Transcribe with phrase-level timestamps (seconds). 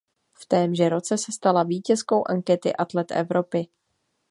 [0.33, 3.67] V témže roce se stala vítězkou ankety Atlet Evropy.